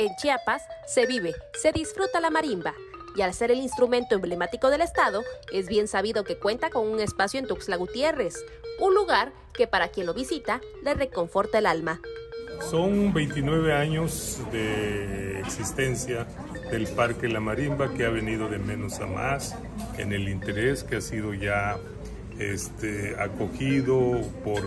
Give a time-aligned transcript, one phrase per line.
[0.00, 2.72] En Chiapas se vive, se disfruta la marimba
[3.14, 7.00] y al ser el instrumento emblemático del Estado, es bien sabido que cuenta con un
[7.00, 8.42] espacio en Tuxtla Gutiérrez,
[8.78, 12.00] un lugar que para quien lo visita le reconforta el alma.
[12.70, 16.26] Son 29 años de existencia
[16.70, 19.54] del Parque La Marimba que ha venido de menos a más
[19.98, 21.78] en el interés que ha sido ya
[22.38, 24.62] este, acogido por,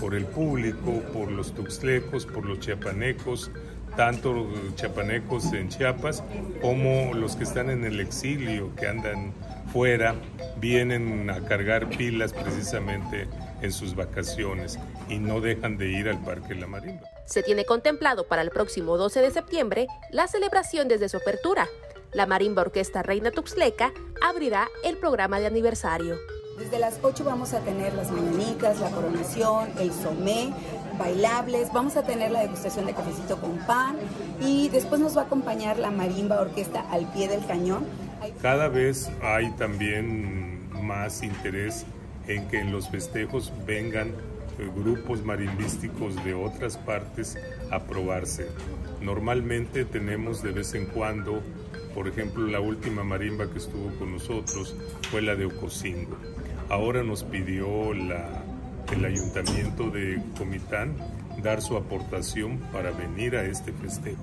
[0.00, 3.52] por el público, por los tuxtlecos, por los chiapanecos,
[3.96, 6.22] tanto chiapanecos en Chiapas
[6.60, 9.32] como los que están en el exilio, que andan
[9.72, 10.14] fuera,
[10.58, 13.28] vienen a cargar pilas precisamente
[13.62, 17.08] en sus vacaciones y no dejan de ir al Parque La Marimba.
[17.26, 21.68] Se tiene contemplado para el próximo 12 de septiembre la celebración desde su apertura.
[22.12, 26.16] La Marimba Orquesta Reina Tuxtleca abrirá el programa de aniversario.
[26.60, 30.52] Desde las 8 vamos a tener las mañanitas, la coronación, el somé,
[30.98, 33.96] bailables, vamos a tener la degustación de cafecito con pan
[34.42, 37.86] y después nos va a acompañar la marimba orquesta al pie del cañón.
[38.42, 41.86] Cada vez hay también más interés
[42.28, 44.08] en que en los festejos vengan
[44.58, 47.38] eh, grupos marimbísticos de otras partes
[47.70, 48.48] a probarse.
[49.00, 51.40] Normalmente tenemos de vez en cuando,
[51.94, 54.76] por ejemplo, la última marimba que estuvo con nosotros
[55.10, 56.18] fue la de Ocosingo.
[56.70, 60.96] Ahora nos pidió el ayuntamiento de Comitán
[61.42, 64.22] dar su aportación para venir a este festejo.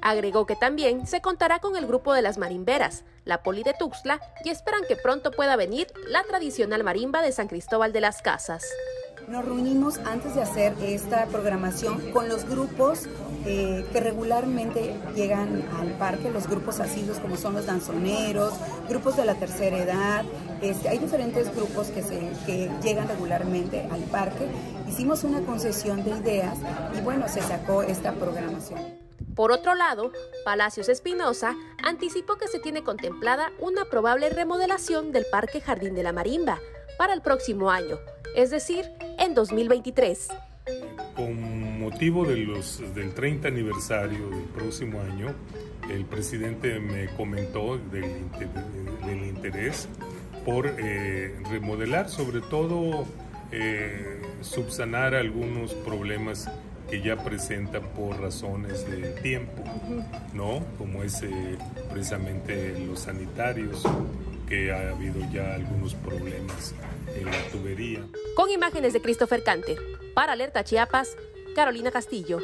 [0.00, 4.18] Agregó que también se contará con el grupo de las marimberas, la Poli de Tuxtla,
[4.46, 8.64] y esperan que pronto pueda venir la tradicional marimba de San Cristóbal de las Casas.
[9.28, 13.08] Nos reunimos antes de hacer esta programación con los grupos
[13.46, 18.52] eh, que regularmente llegan al parque, los grupos asidos como son los danzoneros,
[18.88, 20.24] grupos de la tercera edad,
[20.60, 24.46] este, hay diferentes grupos que, se, que llegan regularmente al parque.
[24.88, 26.56] Hicimos una concesión de ideas
[26.96, 28.80] y bueno, se sacó esta programación.
[29.34, 30.12] Por otro lado,
[30.44, 36.12] Palacios Espinosa anticipó que se tiene contemplada una probable remodelación del Parque Jardín de la
[36.12, 36.60] Marimba
[36.98, 37.98] para el próximo año,
[38.36, 38.84] es decir,
[39.34, 40.28] en 2023.
[41.16, 45.34] Con motivo de los, del 30 aniversario del próximo año,
[45.90, 48.30] el presidente me comentó del,
[49.04, 49.88] del interés
[50.44, 53.06] por eh, remodelar, sobre todo
[53.50, 56.48] eh, subsanar algunos problemas
[56.88, 59.64] que ya presenta por razones de tiempo,
[60.32, 60.62] ¿no?
[60.78, 61.58] Como es eh,
[61.90, 63.82] precisamente los sanitarios,
[64.48, 66.74] que ha habido ya algunos problemas
[67.16, 68.00] en la tubería.
[68.34, 69.78] Con imágenes de Christopher Canter,
[70.12, 71.16] para Alerta Chiapas,
[71.54, 72.40] Carolina Castillo.